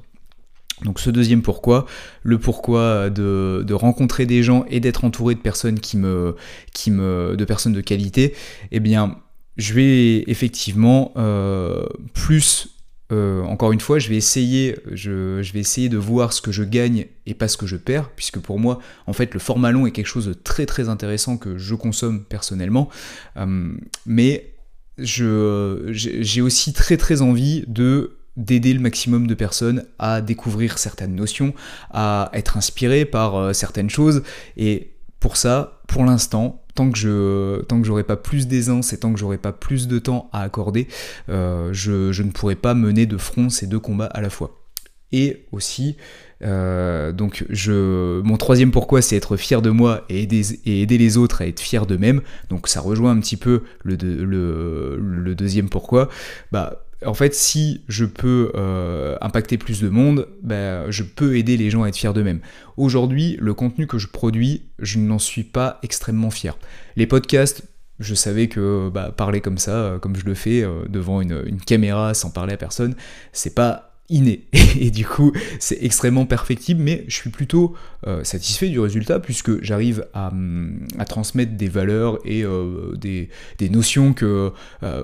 [0.85, 1.87] Donc ce deuxième pourquoi,
[2.23, 6.37] le pourquoi de, rencontrer des gens et d'être entouré de personnes qui me,
[6.73, 8.35] qui me, de personnes de qualité,
[8.73, 9.19] eh bien,
[9.57, 12.77] je vais effectivement euh, plus
[13.13, 16.65] euh, encore une fois, je vais, essayer, je, vais essayer de voir ce que je
[16.65, 19.87] gagne et pas ce que je perds, puisque pour moi, en fait, le format long
[19.87, 22.89] est quelque chose de très très intéressant que je consomme personnellement.
[23.37, 24.56] Euh, mais
[24.99, 31.55] j'ai aussi très très envie de d'aider le maximum de personnes à découvrir certaines notions,
[31.91, 34.23] à être inspiré par euh, certaines choses.
[34.59, 38.99] Et pour ça, pour l'instant, tant que je tant que j'aurai pas plus d'aisance et
[38.99, 40.87] tant que j'aurai pas plus de temps à accorder,
[41.29, 44.66] euh, je, ne pourrai pas mener de front ces deux combats à la fois.
[45.13, 45.97] Et aussi,
[46.43, 51.43] euh, donc je, mon troisième pourquoi, c'est être fier de moi et aider, les autres
[51.43, 52.23] à être fiers d'eux-mêmes.
[52.51, 56.09] Donc ça rejoint un petit peu le, deuxième pourquoi.
[56.53, 61.57] Bah, en fait, si je peux euh, impacter plus de monde, ben, je peux aider
[61.57, 62.41] les gens à être fiers d'eux-mêmes.
[62.77, 66.59] Aujourd'hui, le contenu que je produis, je n'en suis pas extrêmement fier.
[66.97, 67.63] Les podcasts,
[68.01, 71.61] je savais que bah, parler comme ça, euh, comme je le fais, devant une, une,
[71.61, 72.95] caméra sans parler à personne,
[73.33, 74.45] c'est pas inné.
[74.81, 77.75] Et du coup, c'est extrêmement perfectible, mais je suis plutôt
[78.07, 83.29] euh, satisfait du résultat puisque j'arrive à, hum, transmettre des valeurs et euh, des,
[83.69, 84.51] notions euh,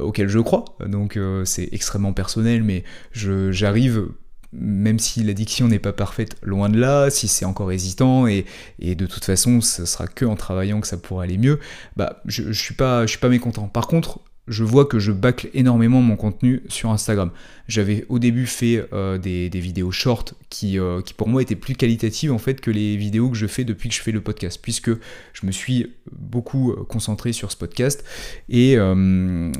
[0.00, 0.64] auxquelles je crois.
[0.86, 4.08] Donc c'est extrêmement personnel, mais j'arrive
[4.52, 8.44] même si l'addiction n'est pas parfaite, loin de là, si c'est encore hésitant, et,
[8.78, 11.58] de toute façon, ce sera que en travaillant que ça pourra aller mieux,
[11.96, 13.66] bah, je, je suis pas, je suis pas mécontent.
[13.68, 14.20] Par contre,
[14.52, 17.30] je vois que je bâcle énormément mon contenu sur Instagram.
[17.68, 21.74] J'avais au début fait euh, des, vidéos short qui, euh, qui, pour moi étaient plus
[21.74, 24.58] qualitatives en fait que les vidéos que je fais depuis que je fais le podcast,
[24.60, 28.04] puisque je me suis beaucoup euh, concentré sur ce podcast
[28.48, 28.76] et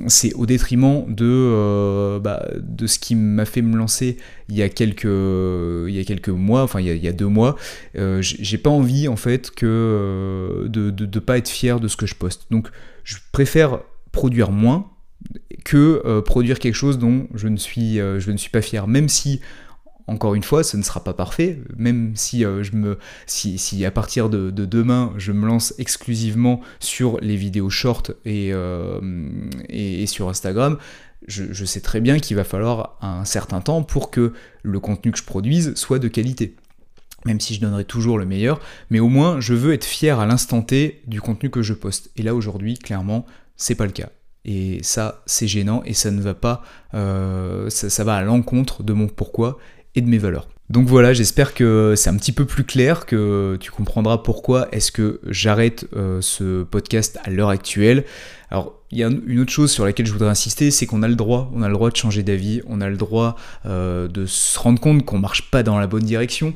[0.09, 4.68] c'est au détriment de, bah, de ce qui m'a fait me lancer il y a
[4.68, 7.57] quelques, il y a quelques mois, enfin il y a, deux mois.
[7.94, 12.14] J'ai pas envie en fait que de ne pas être fier de ce que je
[12.14, 12.46] poste.
[12.50, 12.68] Donc
[13.05, 13.81] je préfère
[14.12, 14.92] produire moins
[15.64, 18.87] que euh, produire quelque chose dont je ne, suis, euh, je ne suis pas fier,
[18.87, 19.40] même si
[20.09, 23.90] encore une fois, ce ne sera pas parfait, même si, euh, je me, si, à
[23.92, 28.53] partir de, demain, je me lance exclusivement sur les vidéos short et,
[29.68, 30.77] et, sur Instagram,
[31.29, 34.33] je, je, sais très bien qu'il va falloir un certain temps pour que
[34.64, 36.57] le contenu que je produise soit de qualité.
[37.25, 40.27] Même si je donnerai toujours le meilleur, mais au moins je veux être fier à
[40.27, 42.11] l'instant T du contenu que je poste.
[42.16, 43.25] Et là aujourd'hui, clairement,
[43.56, 44.08] c'est pas le cas.
[44.44, 46.62] Et ça, c'est gênant et ça ne va pas,
[46.94, 49.58] euh, ça, va à l'encontre de mon pourquoi
[49.94, 50.48] et de mes valeurs.
[50.68, 54.90] Donc voilà, j'espère que c'est un petit peu plus clair, que tu comprendras pourquoi est-ce
[54.90, 58.04] que j'arrête euh, ce podcast à l'heure actuelle.
[58.50, 61.08] Alors, il y a une autre chose sur laquelle je voudrais insister, c'est qu'on a
[61.08, 63.36] le droit, on a le droit de changer d'avis, on a le droit
[63.66, 66.54] euh, de se rendre compte qu'on marche pas dans la bonne direction,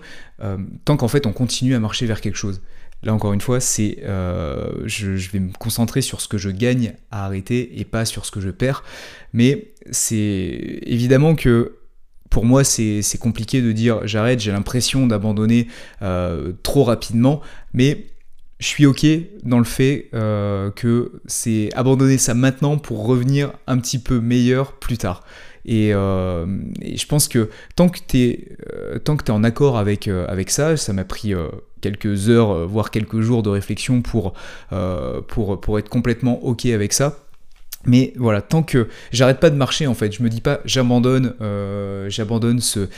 [0.84, 2.60] tant qu'en fait on continue à marcher vers quelque chose.
[3.06, 6.94] Là encore une fois, c'est euh, je, vais me concentrer sur ce que je gagne
[7.12, 8.82] à arrêter et pas sur ce que je perds.
[9.32, 11.76] Mais c'est évidemment que
[12.30, 15.68] pour moi c'est compliqué de dire j'arrête, j'ai l'impression d'abandonner
[16.02, 17.42] euh, trop rapidement,
[17.72, 18.08] mais
[18.58, 19.06] je suis ok
[19.44, 24.72] dans le fait euh, que c'est abandonner ça maintenant pour revenir un petit peu meilleur
[24.72, 25.22] plus tard.
[25.64, 31.04] Et, je pense que tant que tu es, en accord avec, avec ça, ça m'a
[31.04, 31.34] pris
[31.86, 34.34] quelques heures, euh, voire quelques jours de réflexion pour,
[34.72, 37.18] euh, pour, être complètement ok avec ça.
[37.84, 41.34] Mais voilà, tant que j'arrête pas de marcher en fait, je me dis pas j'abandonne,
[41.40, 42.10] euh,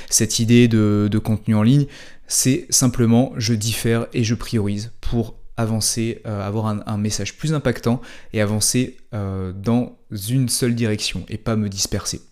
[0.08, 1.84] cette idée de, contenu en ligne,
[2.26, 8.00] c'est simplement je diffère et je priorise pour avancer, avoir un, message plus impactant
[8.32, 9.98] et avancer dans
[10.30, 12.22] une seule direction et pas me disperser.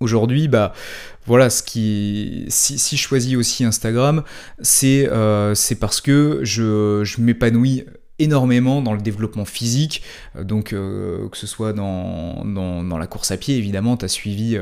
[0.00, 0.72] Aujourd'hui, bah
[1.26, 4.22] voilà, ce qui, si, si je choisis aussi Instagram,
[4.60, 7.84] c'est euh, parce que je, je m'épanouis
[8.18, 10.02] énormément dans le développement physique,
[10.36, 14.58] euh, donc euh, que ce soit dans, dans, la course à pied, évidemment, tu suivi,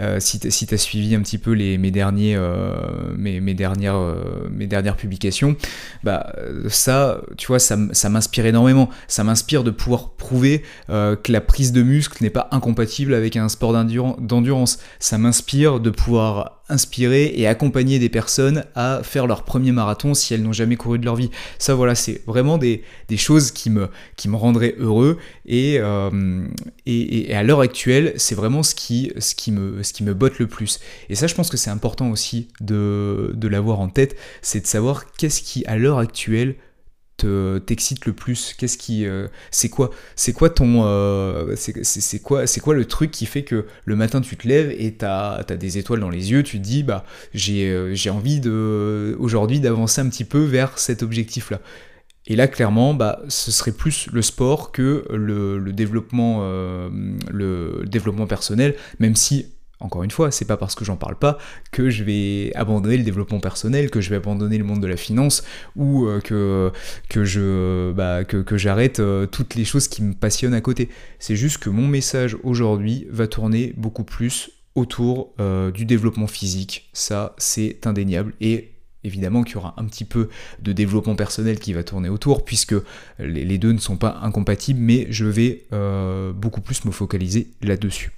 [0.00, 2.38] euh, si tu suivi un petit peu les, mes, derniers,
[3.16, 3.98] mes, dernières,
[4.50, 5.56] mes dernières publications,
[6.04, 6.32] bah,
[6.68, 8.90] ça, tu vois, ça, ça m'inspire énormément.
[9.08, 13.48] Ça m'inspire de pouvoir prouver que la prise de muscle n'est pas incompatible avec un
[13.48, 14.78] sport d'endurance.
[14.98, 20.34] Ça m'inspire de pouvoir inspirer et accompagner des personnes à faire leur premier marathon si
[20.34, 21.30] elles n'ont jamais couru de leur vie.
[21.58, 22.82] Ça voilà, c'est vraiment des,
[23.16, 23.88] choses qui me,
[24.32, 25.18] rendraient heureux
[25.50, 26.46] euh,
[26.86, 30.38] et, à l'heure actuelle, c'est vraiment ce qui, ce, qui me, ce qui me botte
[30.38, 30.80] le plus.
[31.08, 34.66] Et ça, je pense que c'est important aussi de, de l'avoir en tête, c'est de
[34.66, 36.56] savoir qu'est-ce qui, à l'heure actuelle,
[37.58, 38.54] t'excite le plus?
[38.56, 43.10] Qu'est-ce qui, euh, c'est quoi, c'est quoi ton, euh, c'est quoi, c'est quoi le truc
[43.10, 46.30] qui fait que le matin tu te lèves et t'as as des étoiles dans les
[46.30, 50.42] yeux, tu te dis bah j'ai euh, j'ai envie de aujourd'hui d'avancer un petit peu
[50.42, 51.60] vers cet objectif là.
[52.26, 58.26] Et là, clairement, bah, ce serait plus le sport que le, le développement, le développement
[58.26, 59.46] personnel, même si
[59.80, 61.38] encore une fois, c'est pas parce que j'en parle pas
[61.72, 64.96] que je vais abandonner le développement personnel, que je vais abandonner le monde de la
[64.96, 65.42] finance
[65.74, 66.70] ou euh, que,
[67.08, 70.90] que je bah, que, j'arrête euh, toutes les choses qui me passionnent à côté.
[71.18, 76.90] C'est juste que mon message aujourd'hui va tourner beaucoup plus autour euh, du développement physique.
[76.92, 78.34] Ça, c'est indéniable.
[78.42, 78.72] Et
[79.02, 80.28] évidemment qu'il y aura un petit peu
[80.60, 82.74] de développement personnel qui va tourner autour, puisque
[83.18, 85.66] les, deux ne sont pas incompatibles, mais je vais
[86.34, 88.12] beaucoup plus me focaliser là-dessus.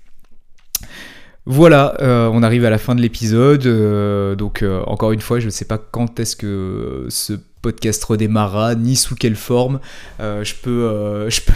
[1.45, 3.67] Voilà, euh, on arrive à la fin de l'épisode.
[3.67, 7.33] Euh, donc, euh, encore une fois, je ne sais pas quand est-ce que ce
[7.63, 9.81] podcast redémarrera, ni sous quelle forme.
[10.21, 11.53] je peux, peux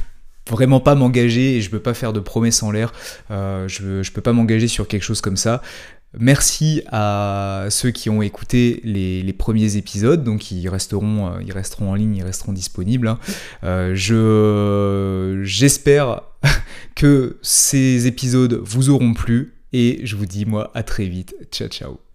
[0.51, 2.93] vraiment pas m'engager et je peux pas faire de promesses en l'air.
[3.31, 5.63] je, je peux pas m'engager sur quelque chose comme ça.
[6.19, 11.95] Merci à ceux qui ont écouté les, premiers épisodes, donc ils resteront, ils resteront en
[11.95, 13.09] ligne, ils resteront disponibles.
[13.09, 13.19] Hein.
[13.95, 16.23] je, j'espère
[16.95, 19.56] que ces épisodes vous auront plu.
[19.79, 21.37] Et je vous dis moi à très vite.
[21.53, 22.06] Ciao ciao.